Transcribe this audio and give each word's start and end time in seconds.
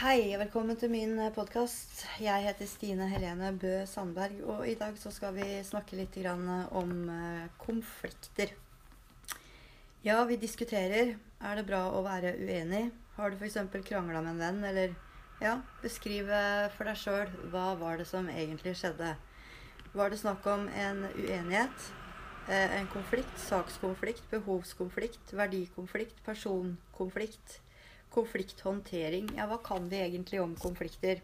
Hei, 0.00 0.30
og 0.32 0.40
velkommen 0.40 0.78
til 0.80 0.88
min 0.88 1.18
podkast. 1.36 2.06
Jeg 2.24 2.46
heter 2.46 2.64
Stine 2.64 3.04
Helene 3.10 3.50
Bø 3.52 3.82
Sandberg, 3.84 4.38
og 4.48 4.62
i 4.64 4.72
dag 4.80 4.94
så 4.96 5.10
skal 5.12 5.34
vi 5.36 5.44
snakke 5.60 5.98
litt 5.98 6.16
grann 6.16 6.46
om 6.72 6.94
eh, 7.12 7.50
konflikter. 7.60 8.54
Ja, 10.00 10.22
vi 10.24 10.40
diskuterer. 10.40 11.12
Er 11.44 11.60
det 11.60 11.66
bra 11.68 11.82
å 11.92 12.00
være 12.08 12.32
uenig? 12.40 12.86
Har 13.18 13.28
du 13.28 13.36
f.eks. 13.36 13.60
krangla 13.90 14.24
med 14.24 14.38
en 14.38 14.40
venn, 14.40 14.64
eller 14.70 14.96
ja, 15.44 15.58
beskriv 15.84 16.32
eh, 16.32 16.72
for 16.78 16.88
deg 16.88 16.96
sjøl 16.96 17.36
hva 17.52 17.74
var 17.84 18.00
det 18.00 18.08
som 18.08 18.32
egentlig 18.32 18.78
skjedde. 18.80 19.18
Var 19.92 20.08
det 20.08 20.24
snakk 20.24 20.48
om 20.48 20.64
en 20.80 21.10
uenighet? 21.12 21.90
Eh, 22.48 22.78
en 22.80 22.88
konflikt? 22.96 23.36
Sakskonflikt? 23.50 24.30
Behovskonflikt? 24.32 25.36
Verdikonflikt? 25.36 26.24
Personkonflikt? 26.24 27.60
Konflikthåndtering. 28.14 29.30
Ja, 29.36 29.46
hva 29.50 29.60
kan 29.64 29.88
vi 29.90 30.00
egentlig 30.04 30.40
om 30.42 30.56
konflikter? 30.58 31.20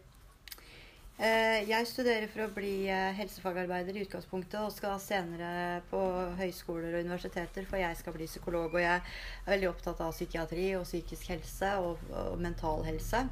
Eh, 1.17 1.63
jeg 1.65 1.89
studerer 1.89 2.29
for 2.29 2.45
å 2.45 2.53
bli 2.53 2.91
eh, 2.93 3.15
helsefagarbeider 3.17 3.97
i 3.97 4.03
utgangspunktet 4.05 4.59
og 4.61 4.75
skal 4.75 4.99
senere 5.01 5.81
på 5.89 6.01
høyskoler 6.37 6.93
og 6.93 7.07
universiteter, 7.07 7.65
for 7.65 7.81
jeg 7.81 7.97
skal 7.97 8.13
bli 8.19 8.27
psykolog. 8.29 8.75
Og 8.75 8.83
jeg 8.83 9.01
er 9.01 9.49
veldig 9.49 9.71
opptatt 9.71 10.03
av 10.05 10.13
psykiatri 10.13 10.69
og 10.77 10.85
psykisk 10.85 11.33
helse 11.33 11.73
og, 11.81 12.05
og 12.13 12.37
mental 12.45 12.85
helse. 12.85 13.25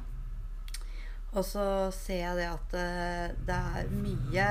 Og 1.35 1.45
så 1.45 1.67
ser 1.93 2.23
jeg 2.23 2.41
det 2.41 2.49
at 2.49 2.75
eh, 2.81 3.37
det 3.45 3.61
er 3.77 3.93
mye, 3.93 4.49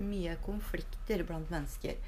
mye 0.00 0.40
konflikter 0.46 1.26
blant 1.28 1.52
mennesker. 1.52 2.00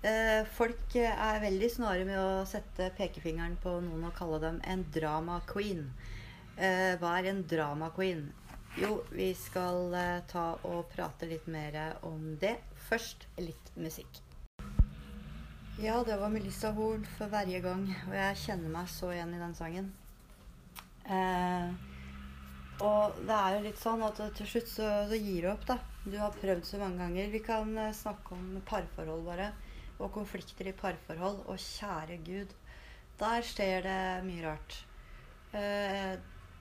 Eh, 0.00 0.46
folk 0.56 0.94
er 0.96 1.42
veldig 1.42 1.68
snare 1.68 2.06
med 2.08 2.16
å 2.16 2.44
sette 2.48 2.86
pekefingeren 2.96 3.58
på 3.60 3.74
noen 3.84 4.06
og 4.08 4.14
kalle 4.16 4.38
dem 4.40 4.60
en 4.64 4.84
drama 4.94 5.42
queen. 5.50 5.90
Eh, 6.56 6.96
hva 7.02 7.18
er 7.18 7.28
en 7.28 7.42
drama 7.44 7.90
queen? 7.92 8.30
Jo, 8.80 9.02
vi 9.12 9.28
skal 9.36 9.92
eh, 9.92 10.22
ta 10.30 10.54
og 10.64 10.88
prate 10.94 11.28
litt 11.28 11.44
mer 11.52 11.76
om 12.08 12.38
det. 12.40 12.56
Først 12.88 13.28
litt 13.44 13.70
musikk. 13.76 14.22
Ja, 15.80 16.00
det 16.04 16.16
var 16.16 16.32
Melissa 16.32 16.72
Horn 16.76 17.04
for 17.18 17.28
hver 17.28 17.52
gang, 17.60 17.84
og 18.08 18.16
jeg 18.16 18.40
kjenner 18.40 18.72
meg 18.72 18.88
så 18.88 19.12
igjen 19.12 19.36
i 19.36 19.40
den 19.40 19.56
sangen. 19.56 19.92
Og 22.80 23.16
det 23.28 23.36
er 23.36 23.54
jo 23.54 23.64
litt 23.64 23.80
sånn 23.80 24.04
at 24.04 24.20
til 24.36 24.48
slutt 24.48 24.68
så, 24.68 24.88
så 25.08 25.16
gir 25.16 25.44
du 25.44 25.48
opp, 25.52 25.64
da. 25.68 25.76
Du 26.04 26.16
har 26.20 26.36
prøvd 26.36 26.68
så 26.68 26.80
mange 26.80 27.00
ganger. 27.00 27.32
Vi 27.32 27.40
kan 27.44 27.72
snakke 27.96 28.36
om 28.36 28.60
parforhold, 28.68 29.24
bare 29.28 29.50
og 30.00 30.12
konflikter 30.14 30.70
i 30.70 30.76
parforhold. 30.76 31.42
Og 31.46 31.60
kjære 31.60 32.20
Gud, 32.26 32.54
der 33.20 33.46
skjer 33.46 33.86
det 33.86 34.02
mye 34.26 34.46
rart. 34.48 34.78
Eh, 35.52 36.14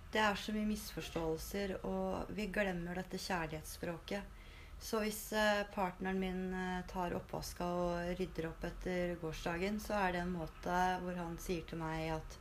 det 0.09 0.21
er 0.25 0.37
så 0.41 0.53
mye 0.55 0.65
misforståelser, 0.71 1.75
og 1.85 2.31
vi 2.33 2.47
glemmer 2.53 2.97
dette 2.97 3.21
kjærlighetsspråket. 3.21 4.37
Så 4.79 5.01
hvis 5.03 5.33
eh, 5.35 5.65
partneren 5.73 6.21
min 6.21 6.53
eh, 6.55 6.85
tar 6.89 7.13
oppvaska 7.17 7.67
og 7.67 8.13
rydder 8.19 8.47
opp 8.49 8.63
etter 8.69 9.17
gårsdagen, 9.21 9.79
så 9.83 9.97
er 9.99 10.15
det 10.15 10.23
en 10.23 10.37
måte 10.37 10.77
hvor 11.03 11.19
han 11.19 11.35
sier 11.41 11.67
til 11.67 11.81
meg 11.81 12.13
at 12.15 12.39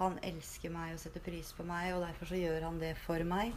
han 0.00 0.16
elsker 0.24 0.72
meg 0.72 0.94
og 0.94 1.02
setter 1.02 1.20
pris 1.24 1.50
på 1.52 1.66
meg, 1.68 1.90
og 1.92 2.06
derfor 2.06 2.30
så 2.30 2.38
gjør 2.38 2.68
han 2.68 2.78
det 2.80 2.94
for 3.02 3.26
meg. 3.28 3.52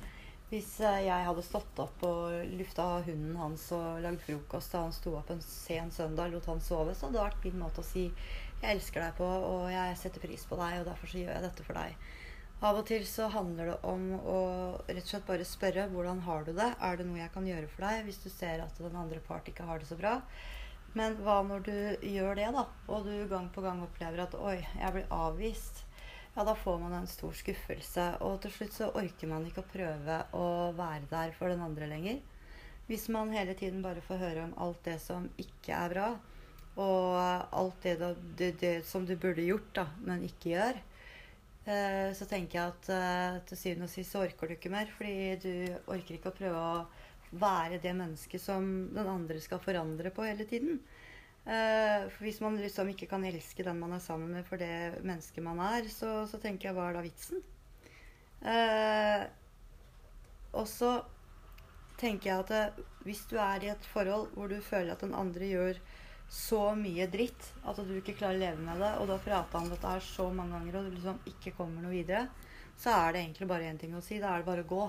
Hvis 0.49 0.80
eh, 0.86 1.05
jeg 1.08 1.27
hadde 1.27 1.45
stått 1.45 1.80
opp 1.81 2.03
og 2.08 2.33
lufta 2.59 2.86
hunden 3.05 3.38
hans 3.39 3.69
og 3.75 4.02
lagd 4.03 4.22
frokost 4.25 4.75
da 4.75 4.83
han 4.85 4.95
sto 4.95 5.16
opp 5.17 5.31
en 5.33 5.41
sen 5.45 5.94
søndag 5.94 6.30
og 6.30 6.38
lot 6.38 6.50
han 6.52 6.61
sove, 6.61 6.94
så 6.94 7.08
hadde 7.08 7.17
det 7.17 7.23
vært 7.23 7.47
min 7.47 7.63
måte 7.63 7.81
å 7.81 7.88
si 7.88 8.09
'jeg 8.09 8.78
elsker 8.78 9.01
deg' 9.01 9.17
på, 9.17 9.25
og 9.28 9.72
'jeg 9.72 9.97
setter 9.97 10.22
pris 10.23 10.45
på 10.45 10.56
deg', 10.56 10.79
og 10.79 10.85
derfor 10.85 11.07
så 11.07 11.17
gjør 11.19 11.34
jeg 11.34 11.45
dette 11.47 11.63
for 11.63 11.73
deg. 11.73 11.95
Av 12.63 12.78
og 12.79 12.85
til 12.88 13.03
så 13.03 13.25
handler 13.28 13.66
det 13.66 13.79
om 13.84 14.03
å 14.19 14.41
rett 14.88 15.03
og 15.03 15.09
slett 15.09 15.25
bare 15.28 15.44
spørre 15.44 15.90
'hvordan 15.90 16.22
har 16.28 16.44
du 16.44 16.53
det'? 16.53 16.75
Er 16.79 16.96
det 16.97 17.07
noe 17.07 17.19
jeg 17.19 17.34
kan 17.34 17.46
gjøre 17.46 17.67
for 17.67 17.81
deg 17.88 18.06
hvis 18.06 18.23
du 18.23 18.29
ser 18.29 18.62
at 18.63 18.78
den 18.78 18.96
andre 18.96 19.19
part 19.19 19.50
ikke 19.50 19.66
har 19.67 19.79
det 19.79 19.88
så 19.88 19.97
bra? 20.00 20.22
Men 20.94 21.17
hva 21.17 21.41
når 21.41 21.63
du 21.66 21.97
gjør 22.06 22.35
det, 22.35 22.53
da, 22.53 22.66
og 22.88 23.03
du 23.03 23.28
gang 23.28 23.50
på 23.50 23.62
gang 23.62 23.81
opplever 23.81 24.19
at 24.23 24.34
'oi, 24.35 24.66
jeg 24.79 24.94
blir 24.94 25.07
avvist'? 25.09 25.84
Ja, 26.35 26.44
da 26.44 26.55
får 26.55 26.79
man 26.81 26.94
en 26.97 27.09
stor 27.09 27.33
skuffelse. 27.38 28.05
Og 28.25 28.39
til 28.44 28.53
slutt 28.55 28.75
så 28.75 28.91
orker 28.97 29.29
man 29.29 29.45
ikke 29.47 29.61
å 29.61 29.71
prøve 29.73 30.19
å 30.38 30.45
være 30.77 31.09
der 31.11 31.33
for 31.38 31.53
den 31.53 31.61
andre 31.63 31.89
lenger. 31.91 32.21
Hvis 32.88 33.07
man 33.13 33.31
hele 33.31 33.53
tiden 33.55 33.83
bare 33.83 34.03
får 34.03 34.21
høre 34.21 34.47
om 34.47 34.55
alt 34.59 34.81
det 34.88 34.97
som 34.99 35.29
ikke 35.39 35.75
er 35.77 35.93
bra, 35.93 36.07
og 36.73 37.19
alt 37.53 37.85
det, 37.85 37.93
det, 38.39 38.49
det 38.59 38.73
som 38.89 39.05
du 39.05 39.13
burde 39.16 39.45
gjort, 39.45 39.69
da, 39.77 39.85
men 40.03 40.25
ikke 40.25 40.55
gjør, 40.55 40.79
eh, 41.69 42.09
så 42.17 42.27
tenker 42.27 42.59
jeg 42.59 42.73
at 42.73 42.89
eh, 42.95 43.38
til 43.47 43.59
syvende 43.61 43.88
og 43.88 43.93
sist 43.93 44.16
så 44.16 44.23
orker 44.25 44.49
du 44.49 44.57
ikke 44.57 44.73
mer. 44.73 44.89
Fordi 44.97 45.16
du 45.43 45.53
orker 45.85 46.17
ikke 46.17 46.33
å 46.33 46.39
prøve 46.41 46.66
å 46.66 47.39
være 47.39 47.79
det 47.81 47.93
mennesket 47.97 48.41
som 48.41 48.66
den 48.93 49.09
andre 49.09 49.39
skal 49.41 49.61
forandre 49.61 50.11
på 50.13 50.25
hele 50.25 50.49
tiden. 50.49 50.81
Uh, 51.43 52.07
for 52.07 52.23
Hvis 52.23 52.39
man 52.39 52.55
liksom 52.55 52.93
ikke 52.93 53.09
kan 53.11 53.25
elske 53.27 53.65
den 53.67 53.81
man 53.81 53.91
er 53.91 54.03
sammen 54.03 54.31
med 54.31 54.45
for 54.47 54.61
det 54.61 55.03
mennesket 55.03 55.43
man 55.43 55.59
er, 55.59 55.89
så, 55.91 56.23
så 56.29 56.39
tenker 56.39 56.69
jeg 56.69 56.77
hva 56.77 56.85
er 56.87 56.95
da 56.95 57.03
vitsen? 57.03 57.43
Uh, 58.43 59.25
og 60.53 60.69
så 60.69 60.93
tenker 61.99 62.29
jeg 62.29 62.45
at 62.45 62.53
det, 62.53 62.85
hvis 63.03 63.25
du 63.27 63.35
er 63.41 63.65
i 63.65 63.73
et 63.73 63.91
forhold 63.91 64.31
hvor 64.37 64.47
du 64.51 64.61
føler 64.63 64.93
at 64.93 65.03
den 65.03 65.15
andre 65.15 65.49
gjør 65.51 65.81
så 66.33 66.61
mye 66.79 67.05
dritt 67.11 67.49
at 67.67 67.79
du 67.83 67.91
ikke 67.97 68.15
klarer 68.17 68.39
å 68.39 68.43
leve 68.45 68.63
med 68.63 68.79
det, 68.81 68.93
og 68.97 69.07
du 69.07 69.13
har 69.13 69.25
prata 69.25 69.59
om 69.59 69.67
dette 69.69 69.89
her 69.95 70.05
så 70.05 70.29
mange 70.33 70.55
ganger, 70.55 70.79
og 70.79 70.87
du 70.87 70.95
liksom 70.95 71.19
ikke 71.29 71.53
kommer 71.57 71.83
noe 71.83 71.93
videre, 71.93 72.27
så 72.79 72.95
er 72.95 73.13
det 73.13 73.21
egentlig 73.21 73.49
bare 73.51 73.67
én 73.69 73.79
ting 73.79 73.93
å 73.95 74.01
si. 74.01 74.17
Da 74.21 74.31
er 74.31 74.41
det 74.41 74.47
bare 74.47 74.63
å 74.63 74.71
gå. 74.71 74.85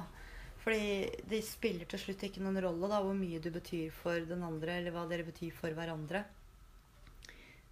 Fordi 0.65 1.25
det 1.29 1.43
spiller 1.45 1.89
til 1.91 2.01
slutt 2.01 2.25
ikke 2.25 2.41
noen 2.41 2.63
rolle 2.65 2.89
da, 2.89 3.03
hvor 3.05 3.17
mye 3.19 3.43
du 3.45 3.51
betyr 3.53 3.93
for 3.93 4.25
den 4.25 4.47
andre, 4.47 4.79
eller 4.79 4.95
hva 4.95 5.05
dere 5.11 5.27
betyr 5.27 5.53
for 5.53 5.77
hverandre. 5.77 6.25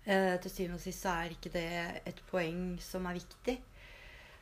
Eh, 0.04 0.34
til 0.42 0.50
syvende 0.50 0.80
og 0.80 0.82
sist 0.82 1.04
så 1.04 1.12
er 1.14 1.34
ikke 1.34 1.52
det 1.54 1.68
et 2.10 2.22
poeng 2.30 2.74
som 2.82 3.06
er 3.06 3.20
viktig. 3.20 3.60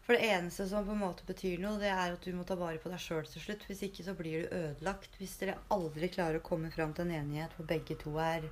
For 0.07 0.17
det 0.17 0.31
eneste 0.33 0.65
som 0.67 0.87
på 0.87 0.95
en 0.95 1.03
måte 1.03 1.27
betyr 1.29 1.61
noe, 1.61 1.79
det 1.79 1.91
er 1.93 2.15
at 2.15 2.25
du 2.25 2.33
må 2.35 2.47
ta 2.49 2.57
vare 2.59 2.81
på 2.81 2.91
deg 2.91 3.03
sjøl 3.03 3.27
til 3.29 3.45
slutt. 3.45 3.67
Hvis 3.69 3.85
ikke 3.87 4.07
så 4.07 4.15
blir 4.19 4.43
du 4.43 4.55
ødelagt. 4.57 5.19
Hvis 5.21 5.37
dere 5.43 5.59
aldri 5.71 6.09
klarer 6.11 6.41
å 6.41 6.47
komme 6.47 6.73
fram 6.75 6.95
til 6.97 7.07
en 7.07 7.19
enighet 7.21 7.53
hvor 7.59 7.69
begge 7.69 7.99
to 8.01 8.17
er 8.23 8.49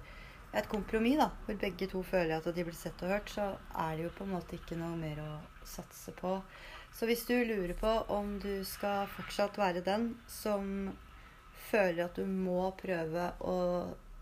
et 0.57 0.69
kompromiss, 0.69 1.19
da, 1.21 1.31
hvor 1.47 1.57
begge 1.61 1.89
to 1.91 2.03
føler 2.07 2.37
at 2.37 2.47
de 2.55 2.65
blir 2.65 2.77
sett 2.77 3.03
og 3.05 3.13
hørt, 3.13 3.33
så 3.33 3.49
er 3.73 3.97
det 3.97 4.05
jo 4.07 4.13
på 4.17 4.25
en 4.25 4.35
måte 4.37 4.57
ikke 4.57 4.79
noe 4.81 4.97
mer 5.01 5.19
å 5.25 5.33
satse 5.69 6.13
på. 6.21 6.37
Så 6.95 7.09
hvis 7.09 7.25
du 7.29 7.35
lurer 7.35 7.75
på 7.77 7.91
om 8.13 8.37
du 8.41 8.65
skal 8.69 9.09
fortsatt 9.13 9.59
være 9.61 9.85
den 9.85 10.13
som 10.31 10.93
føler 11.69 12.07
at 12.07 12.17
du 12.17 12.25
må 12.29 12.71
prøve 12.81 13.33
å 13.45 13.59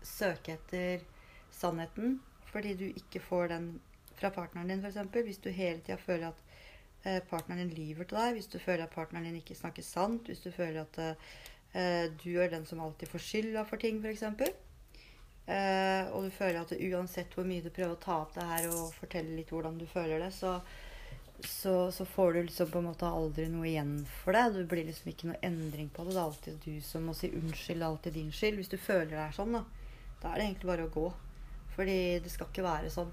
søke 0.03 0.57
etter 0.57 1.05
sannheten, 1.53 2.17
fordi 2.57 2.73
du 2.73 2.87
ikke 2.89 3.21
får 3.21 3.51
den 3.53 3.71
fra 4.17 4.31
partneren 4.33 4.71
din, 4.73 4.81
f.eks. 4.81 5.13
Hvis 5.13 5.43
du 5.43 5.51
hele 5.53 5.81
tida 5.85 5.97
føler 6.01 6.31
at 6.31 6.39
eh, 7.05 7.19
partneren 7.29 7.67
din 7.67 7.75
lyver 7.77 8.09
til 8.09 8.17
deg, 8.17 8.37
hvis 8.37 8.49
du 8.49 8.57
føler 8.59 8.87
at 8.87 8.95
partneren 8.95 9.29
din 9.29 9.37
ikke 9.41 9.57
snakker 9.57 9.85
sant, 9.85 10.25
hvis 10.25 10.41
du 10.41 10.49
føler 10.51 10.81
at 10.87 11.03
eh, 11.03 12.07
du 12.23 12.31
er 12.41 12.49
den 12.49 12.65
som 12.65 12.81
alltid 12.81 13.13
får 13.13 13.27
skylda 13.27 13.67
for 13.69 13.77
ting, 13.81 14.01
f.eks. 14.01 14.25
Uh, 15.47 16.09
og 16.11 16.25
du 16.25 16.31
føler 16.35 16.59
at 16.59 16.73
uansett 16.75 17.31
hvor 17.37 17.45
mye 17.47 17.63
du 17.63 17.69
prøver 17.71 17.93
å 17.93 18.01
ta 18.03 18.17
opp 18.19 18.33
det 18.35 18.43
her 18.49 18.65
og 18.67 18.89
fortelle 18.97 19.31
litt 19.37 19.53
hvordan 19.53 19.77
du 19.79 19.85
føler 19.87 20.19
det, 20.19 20.33
så, 20.35 20.57
så, 21.39 21.75
så, 21.95 22.03
får 22.03 22.33
du 22.33 22.39
liksom 22.41 22.73
på 22.73 22.81
en 22.81 22.89
måte 22.89 23.07
aldri 23.07 23.45
noe 23.53 23.69
igjen 23.69 23.93
for 24.11 24.35
det. 24.35 24.41
Det 24.57 24.65
blir 24.73 24.89
liksom 24.89 25.13
ikke 25.13 25.29
noe 25.29 25.39
endring 25.47 25.87
på 25.95 26.03
det. 26.03 26.17
Det 26.17 26.19
er 26.19 26.25
alltid 26.25 26.59
du 26.65 26.81
som 26.83 27.07
må 27.07 27.15
si 27.15 27.31
unnskyld. 27.31 27.79
Det 27.79 27.85
er 27.85 27.87
alltid 27.87 28.19
din 28.19 28.33
skyld. 28.35 28.59
Hvis 28.59 28.73
du 28.73 28.75
føler 28.75 29.13
det 29.13 29.21
er 29.23 29.37
sånn, 29.37 29.55
da, 29.55 29.63
da 30.19 30.33
er 30.33 30.41
det 30.41 30.49
egentlig 30.49 30.71
bare 30.73 30.89
å 30.89 30.93
gå. 30.97 31.07
Fordi 31.77 31.97
det 32.25 32.33
skal 32.33 32.49
ikke 32.49 32.65
være 32.65 32.91
sånn. 32.91 33.11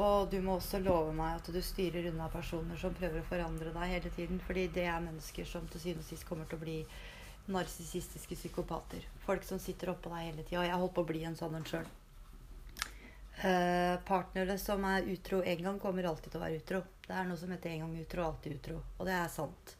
Og 0.00 0.30
du 0.30 0.40
må 0.42 0.56
også 0.56 0.80
love 0.82 1.12
meg 1.14 1.36
at 1.38 1.48
du 1.54 1.60
styrer 1.62 2.08
unna 2.10 2.26
personer 2.32 2.78
som 2.80 2.94
prøver 2.96 3.20
å 3.20 3.28
forandre 3.28 3.70
deg 3.74 3.92
hele 3.92 4.10
tiden. 4.16 4.40
Fordi 4.42 4.66
det 4.74 4.88
er 4.90 5.04
mennesker 5.04 5.46
som 5.46 5.68
til 5.70 5.82
syvende 5.82 6.02
og 6.02 6.08
sist 6.08 6.26
kommer 6.26 6.48
til 6.50 6.58
å 6.58 6.64
bli 6.64 6.78
narsissistiske 7.54 8.38
psykopater. 8.40 9.04
Folk 9.26 9.44
som 9.46 9.60
sitter 9.60 9.92
oppå 9.92 10.10
deg 10.14 10.30
hele 10.30 10.46
tida. 10.46 10.62
Og 10.62 10.66
jeg 10.66 10.80
holdt 10.80 10.96
på 10.96 11.04
å 11.04 11.10
bli 11.12 11.22
en 11.28 11.38
sånn 11.38 11.54
en 11.60 11.68
sjøl. 11.68 11.86
Eh, 13.44 13.94
partnere 14.08 14.56
som 14.62 14.82
er 14.88 15.06
utro 15.12 15.42
en 15.42 15.62
gang, 15.68 15.78
kommer 15.82 16.08
alltid 16.08 16.32
til 16.32 16.40
å 16.40 16.44
være 16.46 16.58
utro. 16.62 16.80
Det 17.04 17.14
er 17.14 17.28
noe 17.28 17.38
som 17.38 17.52
heter 17.52 17.74
en 17.74 17.84
gang 17.84 17.96
utro, 18.00 18.24
alltid 18.24 18.56
utro. 18.56 18.80
Og 18.96 19.06
det 19.06 19.14
er 19.18 19.30
sant. 19.30 19.76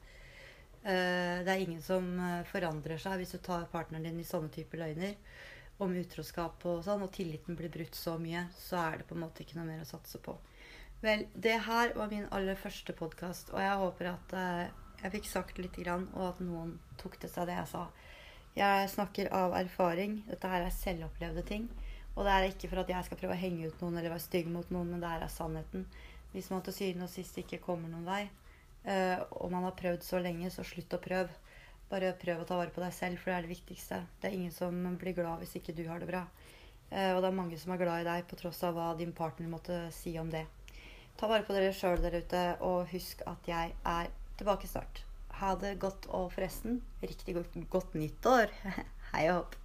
Eh, 0.84 1.40
det 1.46 1.50
er 1.50 1.64
ingen 1.64 1.82
som 1.82 2.06
eh, 2.20 2.46
forandrer 2.50 3.00
seg 3.00 3.16
hvis 3.18 3.34
du 3.34 3.40
tar 3.42 3.66
partneren 3.72 4.04
din 4.04 4.20
i 4.20 4.28
sånne 4.28 4.52
typer 4.52 4.82
løgner 4.84 5.14
om 5.82 5.94
utroskap 5.98 6.64
og 6.70 6.82
sånn, 6.86 7.02
og 7.02 7.12
tilliten 7.14 7.56
blir 7.58 7.72
brutt 7.72 7.96
så 7.98 8.16
mye, 8.20 8.46
så 8.58 8.78
er 8.82 9.00
det 9.00 9.08
på 9.08 9.16
en 9.16 9.24
måte 9.24 9.44
ikke 9.44 9.58
noe 9.58 9.68
mer 9.68 9.82
å 9.82 9.88
satse 9.88 10.20
på. 10.22 10.36
Vel, 11.02 11.26
det 11.34 11.56
her 11.66 11.92
var 11.98 12.12
min 12.12 12.28
aller 12.32 12.58
første 12.58 12.94
podkast, 12.96 13.50
og 13.52 13.60
jeg 13.60 13.80
håper 13.82 14.10
at 14.12 14.36
eh, 14.38 14.62
jeg 15.02 15.14
fikk 15.16 15.26
sagt 15.28 15.58
litt, 15.60 15.76
grann, 15.76 16.06
og 16.14 16.28
at 16.30 16.44
noen 16.44 16.76
tok 17.00 17.18
til 17.20 17.32
seg 17.32 17.50
det 17.50 17.58
jeg 17.58 17.70
sa. 17.74 17.88
Jeg 18.54 18.86
snakker 18.92 19.32
av 19.34 19.56
erfaring. 19.58 20.20
Dette 20.28 20.48
her 20.48 20.62
er 20.62 20.72
selvopplevde 20.72 21.42
ting. 21.48 21.66
Og 22.14 22.22
det 22.24 22.32
er 22.32 22.46
ikke 22.46 22.70
for 22.70 22.84
at 22.84 22.92
jeg 22.94 23.08
skal 23.08 23.18
prøve 23.18 23.34
å 23.34 23.40
henge 23.40 23.66
ut 23.66 23.82
noen 23.82 23.98
eller 23.98 24.14
være 24.14 24.22
stygg 24.22 24.48
mot 24.54 24.70
noen, 24.70 24.94
men 24.94 25.02
det 25.02 25.10
her 25.10 25.26
er 25.26 25.32
sannheten. 25.34 25.84
Hvis 26.32 26.48
man 26.54 26.62
til 26.64 26.76
syvende 26.76 27.08
og 27.08 27.12
sist 27.12 27.36
ikke 27.42 27.60
kommer 27.66 27.90
noen 27.90 28.06
vei, 28.06 28.22
Eh, 28.84 29.18
og 29.40 29.48
man 29.52 29.64
har 29.64 29.76
prøvd 29.78 30.04
så 30.04 30.20
lenge, 30.20 30.50
så 30.52 30.64
slutt 30.66 30.92
å 30.92 31.00
prøve. 31.00 31.32
Bare 31.94 32.10
prøv 32.18 32.40
å 32.42 32.46
ta 32.48 32.56
vare 32.58 32.72
på 32.74 32.82
deg 32.82 32.90
selv, 32.90 33.20
for 33.22 33.30
det 33.30 33.34
er 33.36 33.44
det 33.46 33.52
viktigste. 33.52 34.00
Det 34.18 34.26
er 34.26 34.34
ingen 34.34 34.50
som 34.50 34.74
blir 34.98 35.14
glad 35.14 35.38
hvis 35.44 35.54
ikke 35.60 35.76
du 35.78 35.84
har 35.86 36.02
det 36.02 36.08
bra. 36.08 36.24
Eh, 36.90 37.12
og 37.14 37.20
det 37.22 37.28
er 37.28 37.38
mange 37.38 37.58
som 37.60 37.70
er 37.70 37.78
glad 37.78 38.02
i 38.02 38.08
deg 38.08 38.26
på 38.26 38.38
tross 38.40 38.64
av 38.66 38.74
hva 38.74 38.88
din 38.98 39.14
partner 39.14 39.52
måtte 39.52 39.78
si 39.94 40.16
om 40.18 40.32
det. 40.32 40.42
Ta 41.14 41.30
vare 41.30 41.46
på 41.46 41.54
dere 41.54 41.70
sjøl 41.70 42.02
der 42.02 42.18
ute, 42.18 42.44
og 42.66 42.90
husk 42.90 43.22
at 43.30 43.46
jeg 43.46 43.76
er 43.94 44.10
tilbake 44.40 44.70
snart. 44.70 45.04
Ha 45.38 45.54
det 45.62 45.76
godt, 45.82 46.10
og 46.10 46.32
forresten, 46.34 46.82
riktig 47.02 47.38
godt, 47.38 47.54
godt 47.70 47.94
nyttår. 47.94 48.50
Hei 49.12 49.28
og 49.28 49.44
hopp. 49.44 49.63